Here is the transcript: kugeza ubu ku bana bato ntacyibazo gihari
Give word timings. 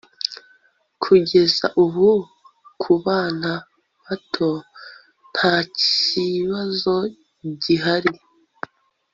kugeza 1.03 1.65
ubu 1.83 2.11
ku 2.81 2.91
bana 3.05 3.51
bato 4.05 4.49
ntacyibazo 5.31 6.93
gihari 7.63 8.11